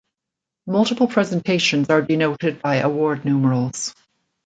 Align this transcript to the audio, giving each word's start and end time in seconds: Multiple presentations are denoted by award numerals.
Multiple 0.65 1.05
presentations 1.05 1.91
are 1.91 2.01
denoted 2.01 2.59
by 2.59 2.77
award 2.77 3.23
numerals. 3.23 3.93